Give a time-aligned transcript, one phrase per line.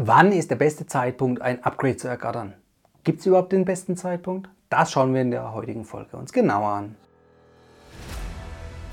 [0.00, 2.54] Wann ist der beste Zeitpunkt, ein Upgrade zu ergattern?
[3.02, 4.48] Gibt es überhaupt den besten Zeitpunkt?
[4.70, 6.94] Das schauen wir in der heutigen Folge uns genauer an.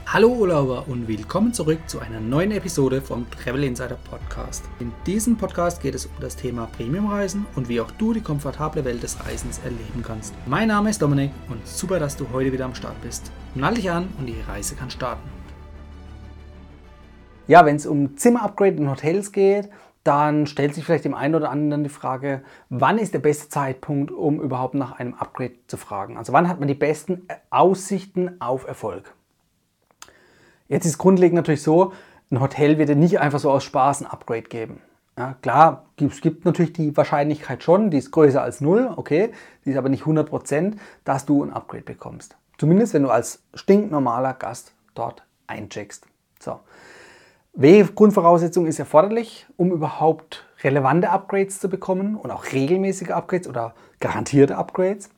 [0.08, 4.64] Hallo Urlauber und willkommen zurück zu einer neuen Episode vom Travel Insider Podcast.
[4.80, 8.84] In diesem Podcast geht es um das Thema Premiumreisen und wie auch du die komfortable
[8.84, 10.34] Welt des Reisens erleben kannst.
[10.48, 13.32] Mein Name ist Dominik und super, dass du heute wieder am Start bist.
[13.54, 15.30] Nall dich an und die Reise kann starten.
[17.48, 19.70] Ja, wenn es um Zimmerupgrade in Hotels geht,
[20.06, 24.12] dann stellt sich vielleicht dem einen oder anderen die Frage, wann ist der beste Zeitpunkt,
[24.12, 26.16] um überhaupt nach einem Upgrade zu fragen?
[26.16, 29.16] Also wann hat man die besten Aussichten auf Erfolg?
[30.68, 31.92] Jetzt ist grundlegend natürlich so,
[32.30, 34.80] ein Hotel wird dir nicht einfach so aus Spaß ein Upgrade geben.
[35.18, 39.32] Ja, klar, es gibt natürlich die Wahrscheinlichkeit schon, die ist größer als 0, okay,
[39.66, 42.38] die ist aber nicht 100%, dass du ein Upgrade bekommst.
[42.60, 46.06] Zumindest wenn du als stinknormaler Gast dort eincheckst.
[46.40, 46.60] So.
[47.58, 53.74] Welche Grundvoraussetzung ist erforderlich, um überhaupt relevante Upgrades zu bekommen und auch regelmäßige Upgrades oder
[54.02, 55.10] garantierte Upgrades?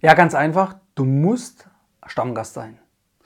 [0.00, 1.68] Ja, ganz einfach, du musst
[2.06, 2.78] Stammgast sein.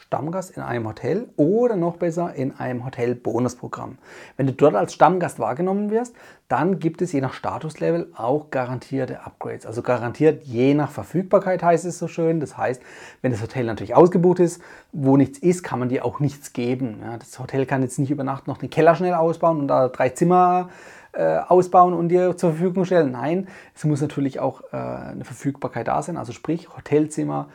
[0.08, 3.98] Stammgast in einem Hotel oder noch besser in einem Hotel-Bonusprogramm.
[4.38, 6.16] Wenn du dort als Stammgast wahrgenommen wirst,
[6.48, 9.66] dann gibt es je nach Statuslevel auch garantierte Upgrades.
[9.66, 12.40] Also garantiert je nach Verfügbarkeit heißt es so schön.
[12.40, 12.80] Das heißt,
[13.20, 17.00] wenn das Hotel natürlich ausgebucht ist, wo nichts ist, kann man dir auch nichts geben.
[17.02, 19.88] Ja, das Hotel kann jetzt nicht über Nacht noch den Keller schnell ausbauen und da
[19.88, 20.70] drei Zimmer
[21.12, 23.12] äh, ausbauen und dir zur Verfügung stellen.
[23.12, 26.16] Nein, es muss natürlich auch äh, eine Verfügbarkeit da sein.
[26.16, 27.50] Also sprich, Hotelzimmer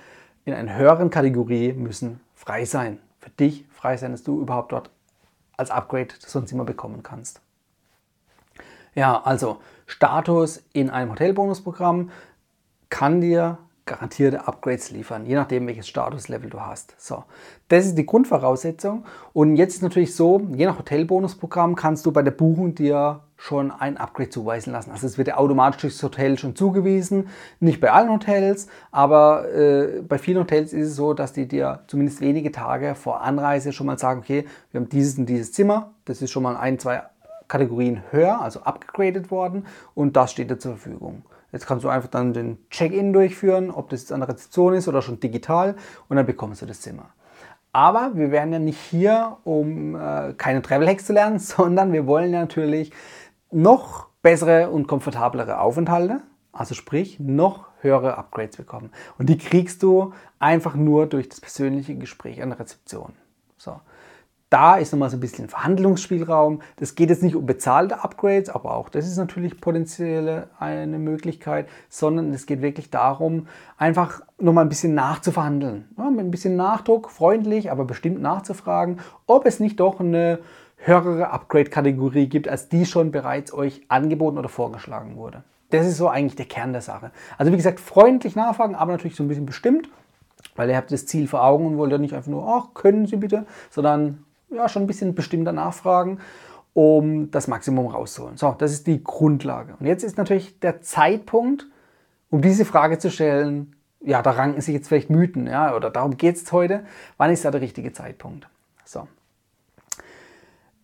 [0.45, 2.99] in einer höheren Kategorie müssen frei sein.
[3.19, 4.89] Für dich frei sein, dass du überhaupt dort
[5.55, 7.39] als Upgrade ein Zimmer bekommen kannst.
[8.95, 12.11] Ja, also Status in einem Hotelbonusprogramm
[12.89, 16.95] kann dir garantierte Upgrades liefern, je nachdem welches Statuslevel du hast.
[16.97, 17.23] So,
[17.69, 19.05] das ist die Grundvoraussetzung.
[19.33, 23.71] Und jetzt ist natürlich so, je nach Hotelbonusprogramm kannst du bei der Buchung dir schon
[23.71, 24.91] ein Upgrade zuweisen lassen.
[24.91, 27.27] Also es wird dir automatisch durchs Hotel schon zugewiesen.
[27.59, 31.81] Nicht bei allen Hotels, aber äh, bei vielen Hotels ist es so, dass die dir
[31.87, 35.91] zumindest wenige Tage vor Anreise schon mal sagen, okay, wir haben dieses und dieses Zimmer.
[36.05, 37.03] Das ist schon mal ein, zwei
[37.49, 41.23] Kategorien höher, also abgegradet worden und das steht dir zur Verfügung.
[41.51, 44.87] Jetzt kannst du einfach dann den Check-in durchführen, ob das jetzt an der Rezeption ist
[44.87, 45.75] oder schon digital
[46.07, 47.09] und dann bekommst du das Zimmer.
[47.75, 52.05] Aber wir werden ja nicht hier, um äh, keine Travel Hacks zu lernen, sondern wir
[52.05, 52.91] wollen ja natürlich
[53.53, 56.21] noch bessere und komfortablere Aufenthalte,
[56.51, 58.91] also sprich noch höhere Upgrades bekommen.
[59.17, 63.13] Und die kriegst du einfach nur durch das persönliche Gespräch an der Rezeption.
[63.57, 63.79] So.
[64.49, 66.61] Da ist nochmal so ein bisschen Verhandlungsspielraum.
[66.75, 71.67] Das geht jetzt nicht um bezahlte Upgrades, aber auch das ist natürlich potenziell eine Möglichkeit,
[71.89, 73.47] sondern es geht wirklich darum,
[73.77, 75.89] einfach nochmal ein bisschen nachzuverhandeln.
[75.97, 80.37] Ja, mit ein bisschen Nachdruck, freundlich, aber bestimmt nachzufragen, ob es nicht doch eine
[80.85, 85.43] höhere Upgrade-Kategorie gibt, als die schon bereits euch angeboten oder vorgeschlagen wurde.
[85.69, 87.11] Das ist so eigentlich der Kern der Sache.
[87.37, 89.89] Also wie gesagt, freundlich nachfragen, aber natürlich so ein bisschen bestimmt,
[90.55, 93.07] weil ihr habt das Ziel vor Augen und wollt ja nicht einfach nur, ach, können
[93.07, 96.19] Sie bitte, sondern ja, schon ein bisschen bestimmter nachfragen,
[96.73, 98.37] um das Maximum rauszuholen.
[98.37, 99.75] So, das ist die Grundlage.
[99.79, 101.67] Und jetzt ist natürlich der Zeitpunkt,
[102.29, 106.17] um diese Frage zu stellen, ja, da ranken sich jetzt vielleicht Mythen, ja, oder darum
[106.17, 106.85] geht es heute.
[107.17, 108.47] Wann ist da der richtige Zeitpunkt?
[108.85, 109.07] So,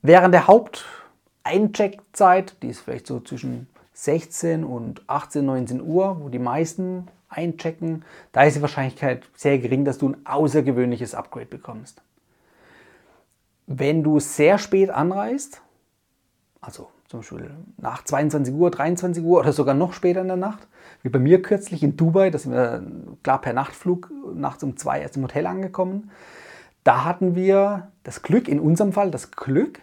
[0.02, 6.40] Während der Haupteincheckzeit, die ist vielleicht so zwischen 16 und 18, 19 Uhr, wo die
[6.40, 12.02] meisten einchecken, da ist die Wahrscheinlichkeit sehr gering, dass du ein außergewöhnliches Upgrade bekommst.
[13.68, 15.62] Wenn du sehr spät anreist,
[16.62, 20.68] also zum Beispiel nach 22 Uhr, 23 Uhr oder sogar noch später in der Nacht,
[21.04, 22.84] wie bei mir kürzlich in Dubai, da sind wir
[23.22, 26.10] klar per Nachtflug nachts um zwei erst im Hotel angekommen.
[26.84, 29.82] Da hatten wir das Glück, in unserem Fall das Glück,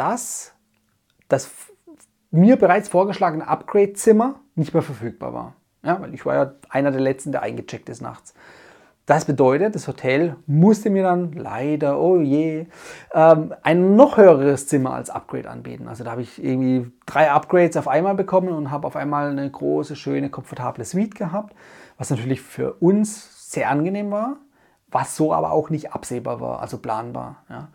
[0.00, 0.54] dass
[1.28, 1.50] das
[2.30, 5.54] mir bereits vorgeschlagene Upgrade-Zimmer nicht mehr verfügbar war.
[5.82, 8.32] Ja, weil ich war ja einer der letzten, der eingecheckt ist nachts.
[9.04, 12.66] Das bedeutet, das Hotel musste mir dann leider, oh je,
[13.12, 15.86] ähm, ein noch höheres Zimmer als Upgrade anbieten.
[15.86, 19.50] Also da habe ich irgendwie drei Upgrades auf einmal bekommen und habe auf einmal eine
[19.50, 21.54] große, schöne, komfortable Suite gehabt,
[21.98, 24.36] was natürlich für uns sehr angenehm war,
[24.88, 27.44] was so aber auch nicht absehbar war, also planbar.
[27.50, 27.68] Ja.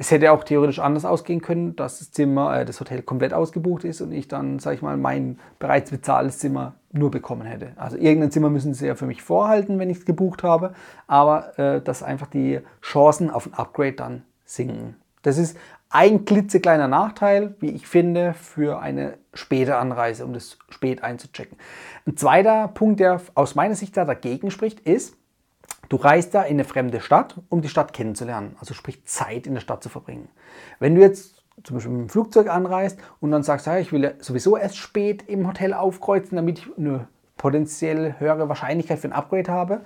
[0.00, 3.84] Es hätte auch theoretisch anders ausgehen können, dass das Zimmer, äh, das Hotel komplett ausgebucht
[3.84, 7.72] ist und ich dann, sage ich mal, mein bereits bezahltes Zimmer nur bekommen hätte.
[7.76, 10.72] Also irgendein Zimmer müssen sie ja für mich vorhalten, wenn ich es gebucht habe,
[11.06, 14.96] aber äh, dass einfach die Chancen auf ein Upgrade dann sinken.
[15.20, 15.58] Das ist
[15.90, 21.58] ein klitzekleiner Nachteil, wie ich finde, für eine späte Anreise, um das spät einzuchecken.
[22.06, 25.18] Ein zweiter Punkt, der aus meiner Sicht da dagegen spricht, ist,
[25.90, 29.54] Du reist da in eine fremde Stadt, um die Stadt kennenzulernen, also sprich Zeit in
[29.54, 30.28] der Stadt zu verbringen.
[30.78, 34.04] Wenn du jetzt zum Beispiel mit dem Flugzeug anreist und dann sagst, ja, ich will
[34.04, 39.12] ja sowieso erst spät im Hotel aufkreuzen, damit ich eine potenziell höhere Wahrscheinlichkeit für ein
[39.12, 39.80] Upgrade habe.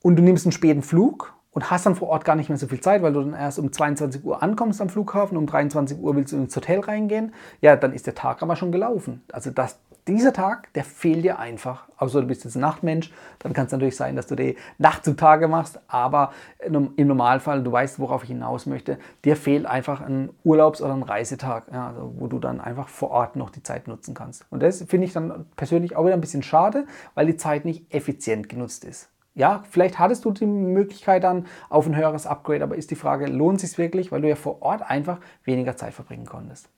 [0.00, 2.68] Und du nimmst einen späten Flug und hast dann vor Ort gar nicht mehr so
[2.68, 6.14] viel Zeit, weil du dann erst um 22 Uhr ankommst am Flughafen, um 23 Uhr
[6.14, 9.22] willst du ins Hotel reingehen, ja, dann ist der Tag aber schon gelaufen.
[9.32, 11.88] Also das, dieser Tag, der fehlt dir einfach.
[11.96, 15.14] Außer du bist jetzt Nachtmensch, dann kann es natürlich sein, dass du die Nacht zu
[15.14, 20.30] Tage machst, aber im Normalfall, du weißt, worauf ich hinaus möchte, dir fehlt einfach ein
[20.44, 23.86] Urlaubs- oder ein Reisetag, ja, also wo du dann einfach vor Ort noch die Zeit
[23.86, 24.44] nutzen kannst.
[24.50, 27.94] Und das finde ich dann persönlich auch wieder ein bisschen schade, weil die Zeit nicht
[27.94, 32.76] effizient genutzt ist ja, vielleicht hattest du die Möglichkeit dann auf ein höheres Upgrade, aber
[32.76, 35.94] ist die Frage, lohnt es sich wirklich, weil du ja vor Ort einfach weniger Zeit
[35.94, 36.68] verbringen konntest.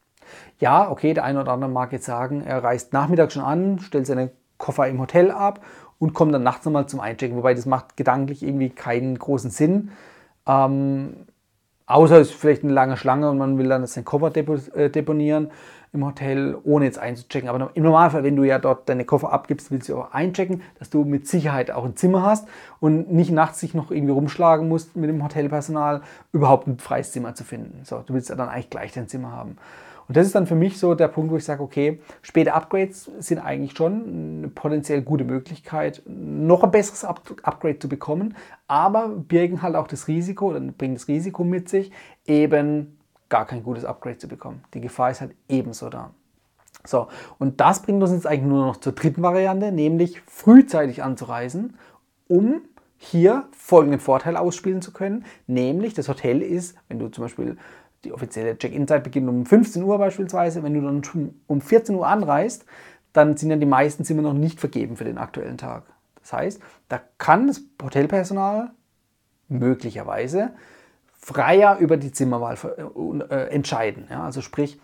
[0.59, 4.07] Ja, okay, der eine oder andere mag jetzt sagen, er reist nachmittags schon an, stellt
[4.07, 5.61] seine Koffer im Hotel ab
[5.99, 9.91] und kommt dann nachts nochmal zum Einchecken, wobei das macht gedanklich irgendwie keinen großen Sinn.
[10.47, 11.15] Ähm,
[11.87, 15.51] außer es ist vielleicht eine lange Schlange und man will dann seinen Koffer äh, deponieren
[15.95, 17.49] im Hotel, ohne jetzt einzuchecken.
[17.49, 20.91] Aber im Normalfall, wenn du ja dort deine Koffer abgibst, willst du auch einchecken, dass
[20.91, 22.49] du mit Sicherheit auch ein Zimmer hast
[22.81, 26.03] und nicht nachts sich noch irgendwie rumschlagen musst mit dem Hotelpersonal,
[26.33, 27.85] überhaupt ein freies Zimmer zu finden.
[27.85, 29.57] So, du willst ja dann eigentlich gleich dein Zimmer haben.
[30.09, 33.11] Und das ist dann für mich so der Punkt, wo ich sage, okay, späte Upgrades
[33.19, 38.35] sind eigentlich schon eine potenziell gute Möglichkeit, noch ein besseres Upgrade zu bekommen,
[38.69, 41.91] aber birgen halt auch das Risiko oder bringen das Risiko mit sich,
[42.27, 42.99] eben
[43.29, 44.63] gar kein gutes Upgrade zu bekommen.
[44.75, 46.11] Die Gefahr ist halt ebenso da.
[46.87, 47.09] So,
[47.39, 51.79] und das bringt uns jetzt eigentlich nur noch zur dritten Variante, nämlich frühzeitig anzureisen,
[52.29, 52.61] um
[52.99, 57.57] hier folgenden Vorteil ausspielen zu können, nämlich das Hotel ist, wenn du zum Beispiel
[58.05, 62.65] die offizielle Check-in-Zeit beginnt um 15 Uhr beispielsweise, wenn du dann um 14 Uhr anreist,
[63.13, 65.85] dann sind ja die meisten Zimmer noch nicht vergeben für den aktuellen Tag.
[66.21, 68.71] Das heißt, da kann das Hotelpersonal
[69.49, 70.51] möglicherweise
[71.13, 72.57] freier über die Zimmerwahl
[73.31, 74.07] äh, entscheiden.
[74.11, 74.81] Ja, also sprich,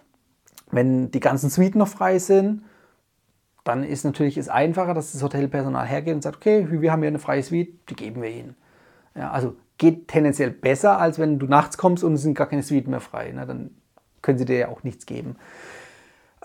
[0.71, 2.63] wenn die ganzen Suiten noch frei sind,
[3.65, 7.09] dann ist natürlich es einfacher, dass das Hotelpersonal hergeht und sagt, okay, wir haben hier
[7.09, 8.57] eine freie Suite, die geben wir Ihnen.
[9.15, 12.63] Ja, also geht tendenziell besser, als wenn du nachts kommst und es sind gar keine
[12.63, 13.33] Suiten mehr frei.
[13.33, 13.47] Ne?
[13.47, 13.71] Dann
[14.21, 15.37] können sie dir ja auch nichts geben.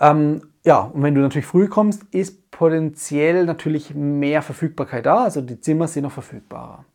[0.00, 5.24] Ähm, ja, und wenn du natürlich früh kommst, ist potenziell natürlich mehr Verfügbarkeit da.
[5.24, 6.86] Also die Zimmer sind noch verfügbarer.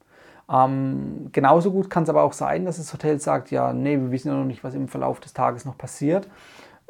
[0.52, 4.10] Ähm, genauso gut kann es aber auch sein, dass das Hotel sagt, ja, nee, wir
[4.10, 6.28] wissen ja noch nicht, was im Verlauf des Tages noch passiert.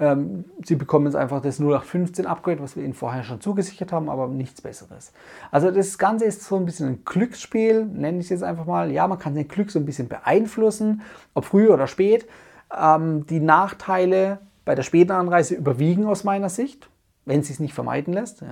[0.01, 4.09] Ähm, sie bekommen jetzt einfach das 0815 Upgrade, was wir ihnen vorher schon zugesichert haben,
[4.09, 5.13] aber nichts Besseres.
[5.51, 8.89] Also das Ganze ist so ein bisschen ein Glücksspiel, nenne ich es jetzt einfach mal.
[8.89, 11.03] Ja, man kann den Glück so ein bisschen beeinflussen,
[11.36, 12.27] ob früh oder spät.
[12.75, 16.89] Ähm, die Nachteile bei der späten Anreise überwiegen aus meiner Sicht,
[17.25, 18.44] wenn es sich nicht vermeiden lässt.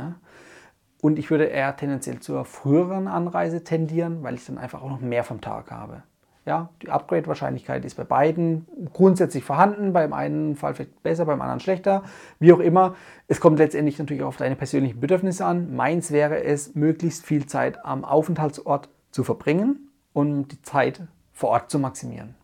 [1.02, 5.00] Und ich würde eher tendenziell zur früheren Anreise tendieren, weil ich dann einfach auch noch
[5.00, 6.04] mehr vom Tag habe.
[6.46, 11.60] Ja, die Upgrade-Wahrscheinlichkeit ist bei beiden grundsätzlich vorhanden, beim einen Fall vielleicht besser, beim anderen
[11.60, 12.04] schlechter,
[12.40, 12.96] wie auch immer.
[13.28, 15.76] Es kommt letztendlich natürlich auf deine persönlichen Bedürfnisse an.
[15.76, 21.02] Meins wäre es, möglichst viel Zeit am Aufenthaltsort zu verbringen und die Zeit
[21.34, 22.36] vor Ort zu maximieren.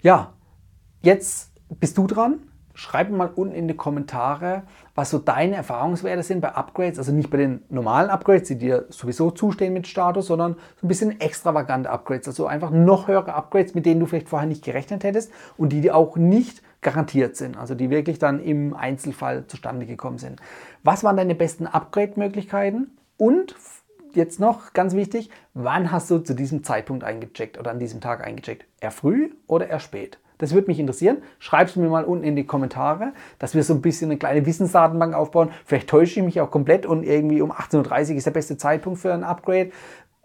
[0.00, 0.32] Ja,
[1.02, 2.40] jetzt bist du dran.
[2.74, 4.62] Schreib mal unten in die Kommentare,
[4.94, 6.98] was so deine Erfahrungswerte sind bei Upgrades.
[6.98, 10.88] Also nicht bei den normalen Upgrades, die dir sowieso zustehen mit Status, sondern so ein
[10.88, 12.28] bisschen extravagante Upgrades.
[12.28, 15.80] Also einfach noch höhere Upgrades, mit denen du vielleicht vorher nicht gerechnet hättest und die
[15.80, 17.56] dir auch nicht garantiert sind.
[17.56, 20.40] Also die wirklich dann im Einzelfall zustande gekommen sind.
[20.82, 22.90] Was waren deine besten Upgrade-Möglichkeiten?
[23.18, 23.54] Und
[24.14, 28.24] jetzt noch ganz wichtig, wann hast du zu diesem Zeitpunkt eingecheckt oder an diesem Tag
[28.26, 28.66] eingecheckt?
[28.80, 30.18] Eher früh oder eher spät?
[30.42, 31.18] Das würde mich interessieren.
[31.38, 34.44] Schreib es mir mal unten in die Kommentare, dass wir so ein bisschen eine kleine
[34.44, 35.50] Wissensdatenbank aufbauen.
[35.64, 38.98] Vielleicht täusche ich mich auch komplett und irgendwie um 18.30 Uhr ist der beste Zeitpunkt
[38.98, 39.70] für ein Upgrade.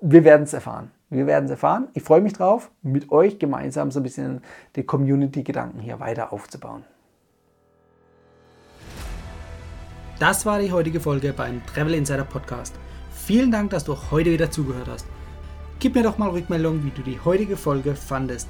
[0.02, 0.90] Wir werden es erfahren.
[1.12, 1.90] Wir werden es erfahren.
[1.94, 4.42] Ich freue mich drauf, mit euch gemeinsam so ein bisschen
[4.76, 6.84] die Community-Gedanken hier weiter aufzubauen.
[10.18, 12.74] Das war die heutige Folge beim Travel Insider Podcast.
[13.12, 15.06] Vielen Dank, dass du heute wieder zugehört hast.
[15.80, 18.50] Gib mir doch mal Rückmeldung, wie du die heutige Folge fandest.